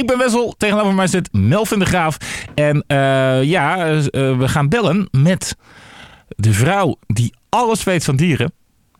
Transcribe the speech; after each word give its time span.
Ik 0.00 0.06
ben 0.06 0.18
Wessel, 0.18 0.54
tegenover 0.58 0.94
mij 0.94 1.06
zit 1.06 1.28
Melvin 1.32 1.78
de 1.78 1.84
Graaf. 1.84 2.16
En 2.54 2.84
eh, 2.86 3.42
ja, 3.42 3.76
eh, 3.76 3.98
eh, 3.98 4.38
we 4.38 4.48
gaan 4.48 4.68
bellen 4.68 5.08
met 5.10 5.56
de 6.36 6.52
vrouw 6.52 6.96
die 7.06 7.34
alles 7.48 7.84
weet 7.84 8.04
van 8.04 8.16
dieren. 8.16 8.52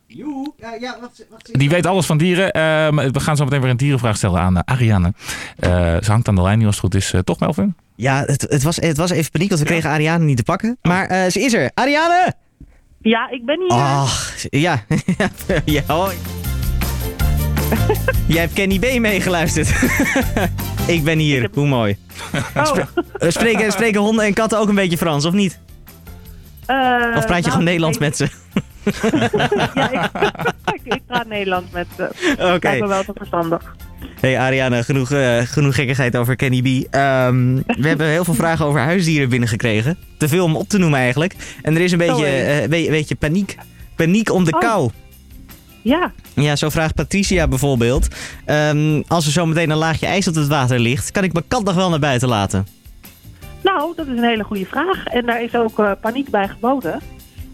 Joe, 0.07 0.53
ja, 0.59 0.75
ja, 0.81 0.97
wat, 1.01 1.27
wat 1.31 1.49
Die 1.53 1.69
weet 1.69 1.87
alles 1.87 2.07
van 2.07 2.19
dieren. 2.19 2.51
Ehm, 2.53 3.13
we 3.13 3.21
gaan 3.21 3.37
zo 3.37 3.45
meteen 3.45 3.61
weer 3.61 3.71
een 3.71 3.77
dierenvraag 3.77 4.17
stellen 4.17 4.41
aan 4.41 4.55
uh, 4.57 4.61
Ariane. 4.65 5.13
Eh, 5.57 5.71
ze 6.01 6.11
hangt 6.11 6.29
aan 6.29 6.35
de 6.35 6.43
lijn 6.43 6.59
nu 6.59 6.67
als 6.67 6.75
het 6.75 6.85
goed 6.85 6.95
is. 6.95 7.13
Eh, 7.13 7.21
toch 7.21 7.39
Melvin? 7.39 7.75
Ja, 7.97 8.23
het, 8.27 8.47
het, 8.49 8.63
was, 8.63 8.77
het 8.77 8.97
was 8.97 9.11
even 9.11 9.31
paniek, 9.31 9.49
want 9.49 9.61
we 9.61 9.67
kregen 9.67 9.91
Ariane 9.91 10.25
niet 10.25 10.37
te 10.37 10.43
pakken. 10.43 10.79
Maar 10.83 11.07
eh, 11.07 11.31
ze 11.31 11.41
is 11.41 11.53
er. 11.53 11.71
Ariane! 11.75 12.35
Ja, 13.01 13.31
ik 13.31 13.45
ben 13.45 13.61
hier. 13.61 13.71
Ach, 13.71 14.35
ja. 14.51 14.85
ja 15.65 15.83
hoi. 15.87 16.17
Jij 18.27 18.41
hebt 18.41 18.53
Kenny 18.53 18.79
B 18.79 18.99
meegeluisterd. 19.01 19.69
ik 20.87 21.05
ben 21.05 21.19
hier, 21.19 21.49
hoe 21.55 21.67
mooi. 21.67 21.97
Oh. 22.57 22.79
Eh, 23.19 23.31
Spreken, 23.31 23.73
spreken 23.79 24.01
honden 24.01 24.25
en 24.25 24.33
katten 24.35 24.59
ook 24.59 24.69
een 24.69 24.75
beetje 24.75 24.97
Frans, 24.97 25.25
of 25.25 25.33
niet? 25.33 25.59
Eh, 26.67 26.77
Of 27.17 27.27
praat 27.27 27.45
je 27.45 27.51
nou, 27.51 27.51
gewoon 27.51 27.65
Nederlands 27.65 27.97
ik- 27.97 28.03
met 28.03 28.17
ze? 28.17 28.29
ja, 29.75 30.11
ik, 30.85 31.01
praat 31.07 31.27
Nederlands 31.27 31.71
met 31.73 31.87
ze. 31.97 32.09
Oké. 32.33 32.59
Lijkt 32.67 32.81
me 32.81 32.87
wel 32.89 33.05
te 33.05 33.13
verstandig. 33.17 33.75
Hey 34.21 34.39
Ariane, 34.39 34.85
genoeg, 34.85 35.11
eh, 35.11 35.39
genoeg 35.39 35.75
gekkigheid 35.75 36.17
over 36.17 36.37
Kenny 36.37 36.63
B. 36.63 36.95
Ehm, 36.95 37.55
we 37.67 37.89
hebben 37.89 38.07
heel 38.07 38.25
veel 38.25 38.35
vragen 38.35 38.65
over 38.67 38.81
huisdieren 38.81 39.29
binnengekregen. 39.29 39.99
Te 40.17 40.29
veel 40.29 40.45
om 40.45 40.57
op 40.57 40.69
te 40.69 40.79
noemen 40.79 40.99
eigenlijk. 40.99 41.35
En 41.63 41.75
er 41.75 41.81
is 41.81 41.93
een 41.93 41.99
beetje, 41.99 42.67
beetje, 42.69 42.91
beetje 42.91 43.15
paniek. 43.15 43.57
Paniek 43.97 44.33
om 44.33 44.45
de 44.45 44.53
Oh. 44.53 44.61
kou. 44.61 44.91
Ja, 45.83 46.13
Ja, 46.35 46.57
zo 46.57 46.69
vraagt 46.69 46.95
Patricia 46.95 47.49
bijvoorbeeld. 47.49 48.09
Ehm, 48.45 49.03
als 49.09 49.27
er 49.27 49.33
zometeen 49.33 49.71
een 49.71 49.77
laagje 49.77 50.07
ijs 50.07 50.29
op 50.29 50.35
het 50.35 50.47
water 50.49 50.79
ligt, 50.79 51.11
kan 51.11 51.25
ik 51.25 51.33
mijn 51.33 51.45
kat 51.49 51.65
nog 51.65 51.75
wel 51.75 51.91
naar 51.91 51.99
buiten 51.99 52.29
laten? 52.29 52.67
nou, 53.63 53.93
dat 53.97 54.07
is 54.07 54.17
een 54.19 54.25
hele 54.25 54.45
goede 54.45 54.67
vraag. 54.67 55.05
En 55.07 55.27
daar 55.27 55.43
is 55.43 55.55
ook 55.55 55.79
eh, 55.79 55.91
paniek 56.01 56.31
bij 56.31 56.49
geboden. 56.49 57.01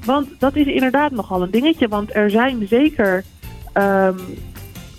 Want 0.05 0.29
dat 0.39 0.57
is 0.57 0.67
inderdaad 0.67 1.11
nogal 1.11 1.43
een 1.43 1.51
dingetje. 1.51 1.89
Want 1.89 2.15
er 2.15 2.31
zijn 2.31 2.67
zeker 2.69 3.25
ehm, 3.73 4.19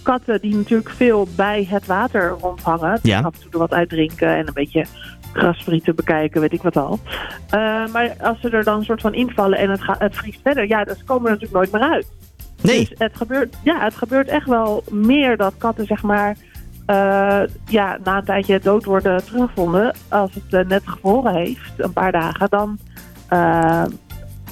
katten 0.01 0.41
die 0.41 0.55
natuurlijk 0.55 0.89
veel 0.89 1.27
bij 1.35 1.67
het 1.69 1.85
water 1.85 2.29
rondhangen. 2.41 2.99
Die 3.01 3.11
Ja. 3.11 3.19
af 3.21 3.33
en 3.33 3.41
toe 3.41 3.51
er 3.51 3.57
wat 3.57 3.73
uitdrinken 3.73 4.35
en 4.37 4.47
een 4.47 4.53
beetje 4.53 4.85
grasprieten 5.33 5.95
bekijken, 5.95 6.41
weet 6.41 6.53
ik 6.53 6.61
wat 6.61 6.77
al. 6.77 6.99
Eh, 7.49 7.59
maar 7.91 8.15
als 8.21 8.39
ze 8.41 8.49
er 8.49 8.63
dan 8.63 8.77
een 8.77 8.85
soort 8.85 9.01
van 9.01 9.13
invallen 9.13 9.57
en 9.57 9.69
het, 9.69 9.81
gaat, 9.81 9.99
het 9.99 10.15
vriest 10.15 10.39
verder, 10.43 10.67
ja, 10.67 10.83
dan 10.83 10.95
komen 11.05 11.25
er 11.25 11.31
natuurlijk 11.37 11.53
nooit 11.53 11.71
meer 11.71 11.91
uit. 11.91 12.07
Nee. 12.61 12.79
Dus 12.79 12.97
het 12.97 13.15
gebeurt, 13.15 13.55
ja, 13.63 13.83
het 13.83 13.95
gebeurt 13.95 14.27
echt 14.27 14.47
wel 14.47 14.83
meer 14.91 15.37
dat 15.37 15.53
katten, 15.57 15.85
zeg 15.85 16.01
maar, 16.03 16.35
eh, 16.85 17.41
ja, 17.65 17.97
na 18.03 18.17
een 18.17 18.23
tijdje 18.25 18.59
dood 18.59 18.85
worden 18.85 19.25
teruggevonden. 19.25 19.95
Als 20.07 20.31
het 20.33 20.53
eh, 20.53 20.67
net 20.69 20.81
gevroren 20.85 21.35
heeft, 21.35 21.71
een 21.77 21.93
paar 21.93 22.11
dagen, 22.11 22.49
dan. 22.49 22.77
eh, 23.27 23.83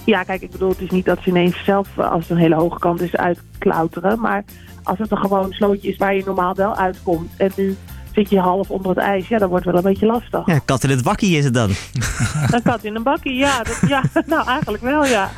ja, 0.06 0.24
kijk, 0.24 0.42
ik 0.42 0.52
bedoel, 0.52 0.70
het 0.70 0.82
is 0.82 0.90
niet 0.90 1.06
dat 1.06 1.18
ze 1.22 1.30
ineens 1.30 1.64
zelf, 1.64 2.00
als 2.00 2.22
het 2.22 2.30
een 2.30 2.38
hele 2.44 2.56
hoge 2.56 2.80
kant 2.80 3.02
is, 3.02 3.16
uitklauteren. 3.16 4.20
Maar 4.20 4.44
als 4.84 4.98
het 5.00 5.12
een 5.12 5.18
gewoon 5.18 5.52
slootje 5.52 5.90
is 5.90 5.98
waar 5.98 6.16
je 6.16 6.24
normaal 6.26 6.56
wel 6.56 6.76
uitkomt. 6.76 7.32
En 7.38 7.52
nu 7.56 7.76
zit 8.14 8.30
je 8.30 8.40
half 8.40 8.70
onder 8.70 8.90
het 8.90 8.98
ijs, 8.98 9.28
ja, 9.28 9.38
dan 9.38 9.50
wordt 9.50 9.66
het 9.66 9.74
wel 9.74 9.84
een 9.84 9.90
beetje 9.92 10.06
lastig. 10.06 10.46
Ja, 10.46 10.60
kat 10.66 10.84
in 10.84 10.90
het 10.90 11.02
wakkie 11.02 11.38
is 11.38 11.44
het 11.44 11.54
dan. 11.54 11.70
Een 12.52 12.62
kat 12.64 12.84
in 12.84 12.96
een 12.96 13.04
bakkie, 13.04 13.36
ja, 13.36 13.64
dat, 13.64 13.80
ja. 13.88 14.04
Nou, 14.26 14.48
eigenlijk 14.48 14.84
wel, 14.84 15.06
ja. 15.06 15.30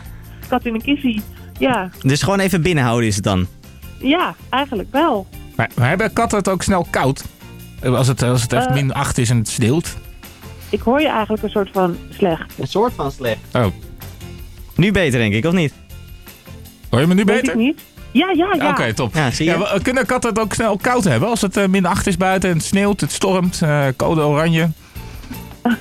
Kat 0.48 0.66
in 0.66 0.74
een 0.74 0.82
kissie, 0.82 1.22
ja. 1.60 1.90
Dus 2.02 2.22
gewoon 2.22 2.40
even 2.40 2.62
binnenhouden 2.62 3.08
is 3.08 3.16
het 3.16 3.24
dan. 3.24 3.48
Ja, 4.00 4.36
eigenlijk 4.50 4.90
wel. 4.92 5.28
Maar, 5.56 5.70
maar 5.76 5.88
hebben 5.88 6.14
katten 6.14 6.38
het 6.38 6.50
ook 6.50 6.64
snel 6.64 6.88
koud? 6.90 7.24
Eh, 7.80 7.96
Als 7.96 8.08
het, 8.08 8.22
als 8.24 8.42
het 8.42 8.54
echt 8.54 8.66
Eh. 8.68 8.74
min 8.74 8.94
8 8.94 9.18
is 9.18 9.30
en 9.30 9.38
het 9.38 9.48
sneeuwt? 9.50 9.96
Ik 10.70 10.82
hoor 10.82 11.02
je 11.02 11.08
eigenlijk 11.10 11.44
een 11.44 11.50
soort 11.50 11.70
van 11.74 11.98
slecht. 12.10 12.54
Een 12.60 12.68
soort 12.68 12.94
van 12.94 13.12
slecht. 13.12 13.40
Oh, 13.54 13.66
Nu 14.76 14.92
beter 14.92 15.20
denk 15.20 15.34
ik, 15.34 15.46
of 15.46 15.54
niet? 15.54 15.74
hoor 16.90 17.00
je 17.00 17.08
me 17.08 17.14
nu 17.14 17.24
Weet 17.24 17.36
beter? 17.36 17.54
ik 17.54 17.60
niet. 17.60 17.82
Ja, 18.12 18.32
ja, 18.36 18.54
ja. 18.58 18.70
Oké, 18.70 18.94
top. 18.94 19.14
Ja, 19.16 19.32
zie 19.32 19.46
je? 19.46 19.52
Ja, 19.52 19.58
we- 19.74 19.82
kunnen 19.82 20.06
katten 20.06 20.30
het 20.30 20.40
ook 20.40 20.54
snel 20.54 20.78
koud 20.78 21.04
hebben? 21.04 21.30
Als 21.30 21.42
het 21.42 21.58
eh, 21.58 21.68
min 21.68 21.86
8 21.86 22.08
is 22.08 22.18
buiten 22.18 22.50
en 22.50 22.56
het 22.56 22.66
sneeuwt, 22.66 23.02
het 23.02 23.12
stormt, 23.12 23.62
eh, 23.62 23.86
code 23.98 24.22
oranje. 24.22 24.70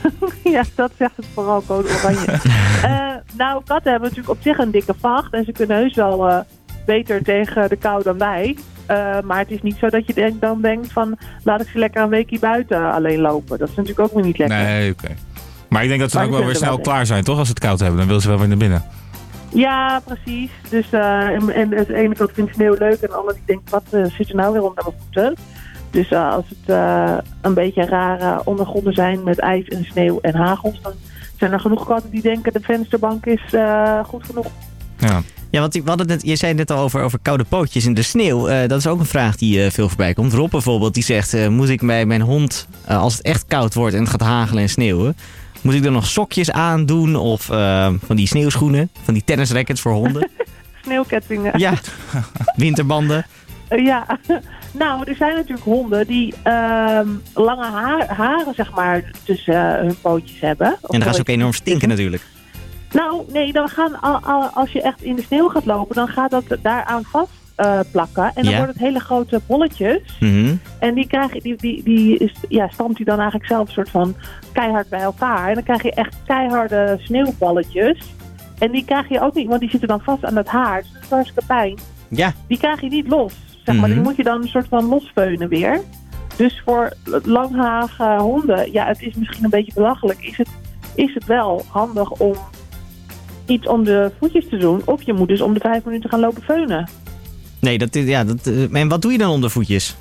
Ja, 0.45 0.65
dat 0.75 0.91
zegt 0.99 1.17
het 1.17 1.27
vooral 1.35 1.63
code 1.67 1.89
oranje. 1.89 2.41
Nou, 3.37 3.63
katten 3.65 3.91
hebben 3.91 4.09
natuurlijk 4.09 4.39
op 4.39 4.43
zich 4.43 4.59
een 4.59 4.71
dikke 4.71 4.95
vacht. 5.01 5.33
En 5.33 5.45
ze 5.45 5.53
kunnen 5.53 5.77
heus 5.77 5.95
wel 5.95 6.29
eh, 6.29 6.39
beter 6.87 7.23
tegen 7.23 7.69
de 7.69 7.77
kou 7.77 8.03
dan 8.03 8.19
wij. 8.19 8.57
Eh, 8.87 9.21
maar 9.25 9.39
het 9.39 9.51
is 9.51 9.63
niet 9.63 9.77
zo 9.77 9.89
dat 9.89 10.07
je 10.07 10.15
denk, 10.15 10.41
dan 10.41 10.61
denkt 10.61 10.93
van... 10.93 11.19
laat 11.43 11.61
ik 11.61 11.69
ze 11.69 11.79
lekker 11.79 12.03
een 12.03 12.09
weekje 12.09 12.39
buiten 12.39 12.93
alleen 12.93 13.21
lopen. 13.21 13.59
Dat 13.59 13.69
is 13.69 13.75
natuurlijk 13.75 14.09
ook 14.09 14.15
weer 14.15 14.25
niet 14.25 14.39
lekker. 14.39 14.57
Nee, 14.57 14.93
oké. 14.93 15.09
Maar 15.69 15.83
ik 15.83 15.89
denk 15.89 16.01
dat 16.01 16.11
ze 16.11 16.17
dan 16.17 16.27
ook 16.27 16.33
wel 16.33 16.45
weer 16.45 16.55
snel 16.55 16.69
wel 16.69 16.81
klaar 16.81 17.07
zijn, 17.07 17.25
toch? 17.25 17.39
Als 17.39 17.47
ze 17.47 17.55
het 17.55 17.63
koud 17.63 17.79
hebben, 17.79 17.99
dan 17.99 18.07
willen 18.07 18.23
ze 18.23 18.29
wel 18.29 18.39
weer 18.39 18.49
naar 18.49 18.57
binnen. 18.57 18.85
Ja, 19.49 20.01
precies. 20.05 20.51
Dus, 20.71 20.91
eh, 20.91 21.21
en, 21.21 21.51
en 21.51 21.69
de 21.69 21.95
ene 21.95 22.15
kant 22.15 22.31
vindt 22.33 22.55
sneeuw 22.55 22.75
leuk 22.79 23.01
en 23.01 23.09
de 23.09 23.15
andere 23.15 23.37
die 23.37 23.47
denkt... 23.47 23.71
wat 23.71 24.13
zit 24.13 24.29
er 24.29 24.35
nou 24.35 24.53
weer 24.53 24.63
onder 24.63 24.85
mijn 24.85 24.97
voeten? 25.03 25.35
Dus 25.91 26.13
als 26.13 26.45
het 26.49 26.77
een 27.41 27.55
beetje 27.55 27.85
rare 27.85 28.41
ondergronden 28.45 28.93
zijn 28.93 29.23
met 29.23 29.39
ijs 29.39 29.69
en 29.69 29.85
sneeuw 29.85 30.19
en 30.21 30.35
hagels... 30.35 30.81
dan 30.83 30.93
zijn 31.39 31.53
er 31.53 31.61
genoeg 31.61 31.87
katten 31.87 32.11
die 32.11 32.23
denken 32.23 32.53
de 32.53 32.61
vensterbank 32.63 33.27
is 33.27 33.43
eh, 33.55 34.05
goed 34.05 34.25
genoeg. 34.25 34.47
Ja. 34.99 35.23
Ja, 35.51 35.61
want 35.61 35.73
die- 35.73 35.83
we 35.83 35.89
hadden 35.89 36.11
het, 36.11 36.23
je 36.27 36.37
zei 36.37 36.55
net 36.55 36.71
al 36.71 36.79
over, 36.79 37.03
over 37.03 37.19
koude 37.23 37.45
pootjes 37.45 37.85
in 37.87 37.95
de 37.95 38.03
sneeuw. 38.03 38.49
Eh, 38.49 38.69
dat 38.69 38.79
is 38.79 38.87
ook 38.87 38.99
een 38.99 39.07
vraag 39.07 39.37
die 39.37 39.65
eh, 39.65 39.71
veel 39.71 39.89
voorbij 39.89 40.15
komt. 40.15 40.33
Rob 40.33 40.51
bijvoorbeeld, 40.51 40.95
die 40.95 41.03
zegt... 41.03 41.35
eh, 41.35 41.49
moet 41.49 41.69
ik 41.69 41.87
bij 41.87 42.07
mijn 42.07 42.21
hond, 42.21 42.69
als 42.89 43.13
het 43.17 43.23
echt 43.23 43.45
koud 43.49 43.75
wordt 43.75 43.95
en 43.95 44.01
het 44.01 44.11
gaat 44.11 44.21
hagelen 44.21 44.63
en 44.63 44.69
sneeuwen... 44.69 45.17
moet 45.61 45.75
ik 45.75 45.85
er 45.85 45.91
nog 45.91 46.07
sokjes 46.07 46.51
aandoen 46.51 47.17
of 47.17 47.51
eh, 47.51 47.89
van 48.07 48.17
die 48.17 48.27
sneeuwschoenen? 48.27 48.91
Van 49.03 49.15
die 49.15 49.23
tennisrackets 49.25 49.81
voor 49.81 49.93
honden? 49.93 50.29
Sneeuwkettingen. 50.85 51.59
ja, 51.59 51.73
winterbanden. 52.57 53.27
Eh, 53.69 53.85
Ja, 53.85 54.07
nou, 54.73 55.03
er 55.11 55.15
zijn 55.17 55.35
natuurlijk 55.35 55.65
honden 55.67 56.07
die 56.07 56.35
ehm, 56.43 57.09
lange 57.35 57.65
haar- 57.65 58.15
haren, 58.15 58.55
zeg 58.55 58.75
maar, 58.75 59.03
tussen 59.25 59.55
eh, 59.77 59.81
hun 59.81 60.01
pootjes 60.01 60.41
hebben. 60.41 60.67
En 60.67 60.77
dan 60.83 61.03
gaan 61.03 61.15
ze 61.15 61.21
ook 61.21 61.29
enorm 61.29 61.53
stinken 61.53 61.89
natuurlijk. 61.89 62.23
Nou, 62.93 63.23
nee, 63.33 63.53
dan 63.53 63.69
gaan, 63.69 64.01
al, 64.01 64.19
al- 64.23 64.49
als 64.55 64.73
je 64.73 64.83
echt 64.83 65.03
in 65.03 65.17
de 65.17 65.23
sneeuw 65.23 65.49
gaat 65.49 65.65
lopen, 65.65 65.95
dan 65.95 66.09
gaat 66.09 66.31
dat 66.31 66.45
daaraan 66.63 67.05
vast 67.05 67.31
eh, 67.57 67.81
plakken. 67.93 68.25
En 68.25 68.43
dan 68.43 68.45
Ja. 68.53 68.57
worden 68.57 68.75
het 68.75 68.85
hele 68.85 69.01
grote 69.01 69.41
bolletjes. 69.47 70.01
Mhm. 70.21 70.55
En 70.79 70.95
die, 70.95 71.07
krijg 71.07 71.33
je, 71.35 71.41
die, 71.41 71.57
die, 71.57 71.83
die 71.83 72.19
is, 72.19 72.33
ja, 72.49 72.69
stampt 72.69 72.97
hij 72.97 73.05
dan 73.05 73.17
eigenlijk 73.21 73.49
zelf 73.49 73.67
een 73.67 73.73
soort 73.75 73.91
van 73.91 74.17
keihard 74.53 74.89
bij 74.89 75.01
elkaar. 75.01 75.49
En 75.49 75.55
dan 75.55 75.63
krijg 75.63 75.83
je 75.83 75.93
echt 75.93 76.17
keiharde 76.27 76.99
sneeuwballetjes. 77.03 77.99
En 78.59 78.71
die 78.71 78.85
krijg 78.85 79.09
je 79.09 79.21
ook 79.21 79.35
niet, 79.35 79.49
want 79.49 79.61
die 79.61 79.71
zitten 79.71 79.89
dan 79.89 80.01
vast 80.01 80.25
aan 80.25 80.37
het 80.37 80.49
haar. 80.49 80.83
Dus 80.83 80.93
dat 80.93 81.03
is 81.03 81.09
hartstikke 81.09 81.47
pijn. 81.47 81.79
Ja, 82.09 82.33
die 82.49 82.59
krijg 82.59 82.81
je 82.81 82.89
niet 82.89 83.09
los. 83.09 83.33
Zeg 83.67 83.75
maar. 83.77 83.89
Mhm. 83.89 83.93
Die 83.99 84.03
moet 84.09 84.17
je 84.17 84.23
dan 84.23 84.43
een 84.43 84.49
soort 84.49 84.67
van 84.69 84.85
losveunen 84.85 85.49
weer. 85.49 85.81
Dus 86.37 86.63
voor 86.65 86.93
langharige 87.25 88.17
honden, 88.19 88.73
ja, 88.73 88.87
het 88.87 89.01
is 89.03 89.15
misschien 89.15 89.45
een 89.45 89.51
beetje 89.51 89.73
belachelijk. 89.75 90.19
Is 90.25 90.37
het, 90.37 90.49
is 90.95 91.15
het 91.15 91.25
wel 91.25 91.65
handig 91.69 92.11
om 92.11 92.35
iets 93.47 93.67
om 93.67 93.85
de 93.85 94.11
voetjes 94.21 94.49
te 94.49 94.57
doen? 94.57 94.83
Of 94.85 95.03
je 95.03 95.13
moet 95.13 95.29
dus 95.29 95.41
om 95.41 95.55
de 95.55 95.61
vijf 95.61 95.85
minuten 95.85 96.11
gaan 96.11 96.21
lopen 96.21 96.43
veunen. 96.43 96.89
nee, 97.61 97.79
dat, 97.79 97.95
is- 97.95 98.07
ja, 98.09 98.25
dat, 98.25 98.47
eh, 98.47 98.75
en 98.81 98.89
wat 98.89 99.03
doe 99.03 99.13
je 99.13 99.19
dan 99.19 99.31
onder 99.31 99.51
voetjes? 99.51 99.97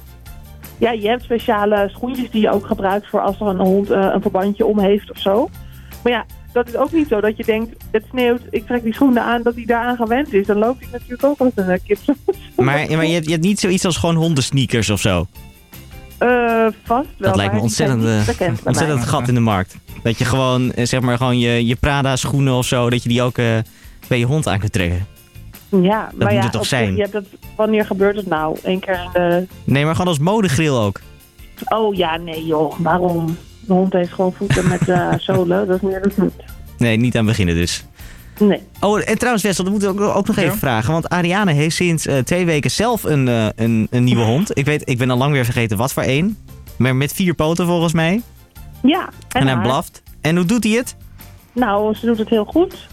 Ja, 0.78 0.92
je 0.92 1.08
hebt 1.08 1.24
speciale 1.24 1.90
schoentjes 1.92 2.30
die 2.32 2.42
je 2.42 2.50
ook 2.52 2.66
gebruikt 2.66 3.08
voor 3.09 3.22
als 3.22 3.40
er 3.40 3.47
een 3.47 3.59
hond 3.59 3.90
eh, 3.90 4.09
een 4.14 4.22
verbandje 4.22 4.66
om 4.66 4.80
heeft 4.80 5.12
of 5.12 5.18
zo. 5.20 5.50
Maar 6.03 6.12
ja, 6.14 6.26
dat 6.55 6.67
is 6.67 6.75
ook 6.75 6.91
niet 6.91 7.07
zo 7.07 7.21
dat 7.21 7.38
je 7.38 7.43
denkt, 7.43 7.83
het 7.91 8.03
sneeuwt, 8.09 8.41
ik 8.49 8.66
trek 8.66 8.83
die 8.83 8.93
schoenen 8.93 9.23
aan, 9.23 9.41
dat 9.41 9.55
hij 9.55 9.66
daaraan 9.66 9.95
gewend 9.95 10.33
is. 10.33 10.45
Dan 10.45 10.57
loopt 10.57 10.79
hij 10.79 10.89
natuurlijk 10.91 11.23
ook 11.23 11.39
als 11.39 11.51
een 11.55 11.69
eh, 11.69 11.79
kip. 11.85 11.97
Maar, 12.55 12.66
maar 12.66 13.05
je, 13.05 13.13
hebt, 13.13 13.25
je 13.25 13.31
hebt 13.31 13.43
niet 13.43 13.59
zoiets 13.59 13.85
als 13.85 13.97
gewoon 13.97 14.16
hondensneakers 14.16 14.89
of 14.89 14.99
zo. 14.99 15.27
Eh, 16.17 16.67
vast 16.83 17.07
wel. 17.17 17.29
Dat 17.29 17.35
lijkt 17.35 17.53
me 17.53 17.59
ontzettend, 17.59 18.03
eh, 18.03 18.47
ontzettend 18.63 19.05
gat 19.05 19.28
in 19.28 19.34
de 19.34 19.40
markt. 19.40 19.78
Dat 20.03 20.17
je 20.17 20.25
gewoon, 20.25 20.72
zeg 20.75 21.02
maar, 21.02 21.17
gewoon 21.17 21.40
je, 21.40 21.66
je 21.66 21.75
Prada 21.75 22.16
schoenen 22.16 22.53
of 22.53 22.66
zo, 22.66 22.90
dat 22.90 23.03
je 23.03 23.09
die 23.09 23.22
ook 23.22 23.35
bij 24.08 24.19
je 24.19 24.25
hond 24.25 24.47
aan 24.47 24.59
kunt 24.59 24.72
trekken. 24.72 25.08
Ja, 25.69 26.09
maar 26.16 26.28
moet 26.28 26.37
ja, 26.37 26.41
het 26.41 26.51
toch 26.51 26.66
zijn? 26.66 26.96
Je 26.96 27.01
hebt 27.01 27.13
het, 27.13 27.28
wanneer 27.55 27.85
gebeurt 27.85 28.16
het 28.16 28.28
nou? 28.28 28.58
Eén 28.63 28.79
keer 28.79 28.99
in 29.03 29.09
de... 29.13 29.47
Nee, 29.63 29.85
maar 29.85 29.93
gewoon 29.93 30.08
als 30.08 30.19
modegril 30.19 30.79
ook. 30.79 31.01
Oh 31.66 31.96
ja, 31.96 32.17
nee 32.17 32.46
joh, 32.46 32.79
waarom? 32.79 33.37
De 33.67 33.73
hond 33.73 33.94
heeft 33.94 34.14
gewoon 34.14 34.34
voeten 34.34 34.67
met 34.67 34.90
eh, 34.90 35.14
zolen, 35.17 35.67
dat 35.67 35.76
is 35.76 35.82
meer 35.82 36.02
dan 36.02 36.12
niet. 36.26 36.44
Nee, 36.78 36.97
niet 36.97 37.17
aan 37.17 37.26
beginnen 37.26 37.56
dus. 37.56 37.85
Nee. 38.40 38.62
Oh, 38.79 39.02
en 39.09 39.17
trouwens 39.17 39.44
Wessel, 39.44 39.64
dat 39.64 39.73
moeten 39.73 39.96
we 39.96 40.02
ook, 40.03 40.16
ook 40.16 40.28
nog 40.28 40.35
Ja? 40.35 40.41
even 40.41 40.58
vragen. 40.58 40.94
Want 40.94 41.09
Ariane 41.09 41.52
heeft 41.52 41.76
sinds 41.76 42.06
eh, 42.06 42.17
twee 42.17 42.46
weken 42.46 42.72
zelf 42.72 43.03
een, 43.03 43.28
eh, 43.28 43.47
een, 43.56 43.88
een 43.90 44.03
nieuwe 44.03 44.23
hond. 44.23 44.58
Ik 44.58 44.66
weet, 44.66 44.90
ik 44.90 44.97
ben 44.97 45.09
al 45.09 45.17
lang 45.17 45.32
weer 45.32 45.44
vergeten 45.46 45.78
wat 45.78 45.94
voor 45.94 46.03
één. 46.03 46.38
Maar 46.78 46.96
met 46.96 47.14
vier 47.14 47.34
poten 47.34 47.66
volgens 47.66 47.94
mij. 47.94 48.22
Ja, 48.82 49.09
en, 49.32 49.41
En, 49.41 49.47
hij 49.47 49.62
blaft. 49.62 50.02
En 50.22 50.35
hoe 50.35 50.46
doet 50.46 50.64
hij 50.64 50.73
het? 50.73 50.96
Nou, 51.53 51.96
ze 51.96 52.06
doet 52.06 52.18
het 52.18 52.29
heel 52.29 52.46
goed. 52.46 52.88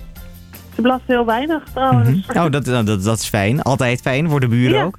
Ze 0.74 0.80
blaft 0.82 1.02
heel 1.06 1.26
weinig 1.26 1.62
trouwens. 1.74 2.26
Oh, 2.28 2.50
dat, 2.50 2.64
nou, 2.64 2.84
dat, 2.84 3.02
dat 3.04 3.18
is 3.18 3.28
fijn. 3.28 3.62
Altijd 3.62 4.00
fijn 4.00 4.28
voor 4.28 4.40
de 4.40 4.48
buren 4.48 4.78
Ja. 4.78 4.84
ook. 4.84 4.98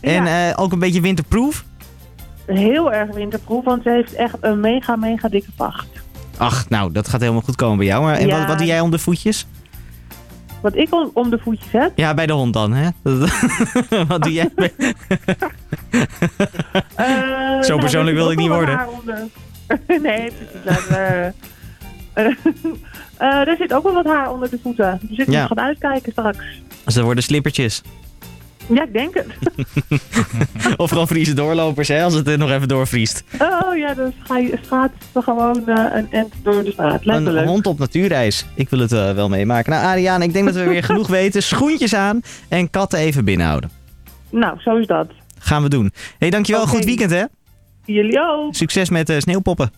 En 0.00 0.24
Ja. 0.24 0.50
eh, 0.50 0.62
ook 0.62 0.72
een 0.72 0.78
beetje 0.78 1.00
winterproof. 1.00 1.64
Heel 2.56 2.92
erg 2.92 3.14
winterproof, 3.14 3.64
want 3.64 3.82
ze 3.82 3.90
heeft 3.90 4.14
echt 4.14 4.36
een 4.40 4.60
mega, 4.60 4.96
mega 4.96 5.28
dikke 5.28 5.50
vacht. 5.56 5.86
Ach, 6.36 6.68
nou, 6.68 6.92
dat 6.92 7.08
gaat 7.08 7.20
helemaal 7.20 7.40
goed 7.42 7.56
komen 7.56 7.76
bij 7.76 7.86
jou. 7.86 8.02
Maar, 8.02 8.14
en 8.16 8.26
Ja. 8.26 8.38
wat, 8.38 8.46
wat 8.48 8.58
doe 8.58 8.66
jij 8.66 8.80
om 8.80 8.90
de 8.90 8.98
voetjes? 8.98 9.46
Wat 10.62 10.76
ik 10.76 10.94
om, 10.94 11.10
om 11.14 11.30
de 11.30 11.38
voetjes 11.38 11.72
heb. 11.72 11.92
Ja, 11.94 12.14
bij 12.14 12.26
de 12.26 12.32
hond 12.32 12.52
dan, 12.52 12.72
hè? 12.72 12.88
wat 14.08 14.22
doe 14.22 14.32
jij? 14.32 14.50
bij- 14.56 14.72
eh, 16.96 17.62
Zo 17.62 17.68
nou, 17.68 17.80
persoonlijk 17.80 18.16
er 18.16 18.22
wil 18.22 18.30
ik 18.30 18.38
niet 18.38 18.48
worden. 18.48 18.80
nee, 20.02 20.32
precies. 20.64 20.86
eh, 20.88 21.26
eh, 23.16 23.48
er 23.48 23.56
zit 23.58 23.72
ook 23.74 23.82
wel 23.82 23.92
wat 23.94 24.04
haar 24.06 24.32
onder 24.32 24.50
de 24.50 24.58
voeten. 24.62 24.98
Dus 25.02 25.18
ik 25.18 25.30
Ja. 25.30 25.38
moet 25.40 25.48
gaan 25.48 25.60
uitkijken 25.66 26.12
straks. 26.12 26.38
Dus 26.84 26.94
dat 26.94 27.04
worden 27.04 27.24
slippertjes. 27.24 27.82
Ja, 28.74 28.82
ik 28.82 28.92
denk 28.92 29.14
het. 29.14 29.26
Of 30.76 30.90
gewoon 30.90 31.06
vriezen 31.06 31.36
doorlopers, 31.36 31.88
hè? 31.88 32.02
Als 32.02 32.14
het 32.14 32.28
er 32.28 32.38
nog 32.38 32.50
even 32.50 32.68
doorvriest. 32.68 33.24
Oh 33.38 33.76
ja, 33.76 33.94
dan 33.94 34.12
gaat 34.62 34.90
gewoon 35.14 35.68
eh, 35.68 35.84
een 35.94 36.06
end 36.10 36.34
door 36.42 36.64
de 36.64 36.72
straat. 36.72 37.06
Een 37.06 37.46
hond 37.46 37.66
op 37.66 37.78
natuurreis. 37.78 38.46
Ik 38.54 38.68
wil 38.68 38.78
het 38.78 38.92
eh, 38.92 39.12
wel 39.12 39.28
meemaken. 39.28 39.72
Nou, 39.72 39.84
Ariane, 39.84 40.24
ik 40.24 40.32
denk 40.32 40.44
dat 40.46 40.54
we 40.54 40.64
weer 40.64 40.84
genoeg 40.84 41.08
weten. 41.20 41.42
Schoentjes 41.42 41.94
aan 41.94 42.20
en 42.48 42.70
katten 42.70 42.98
even 42.98 43.24
binnenhouden. 43.24 43.70
Nou, 44.30 44.60
zo 44.60 44.76
is 44.76 44.86
dat. 44.86 45.06
Gaan 45.38 45.62
we 45.62 45.68
doen. 45.68 45.92
hey, 46.18 46.30
dankjewel. 46.30 46.66
Goed 46.66 46.84
weekend, 46.84 47.10
hè? 47.10 47.24
Jullie 47.84 48.20
ook. 48.20 48.54
Succes 48.54 48.90
met 48.90 49.08
eh, 49.08 49.18
sneeuwpoppen. 49.18 49.68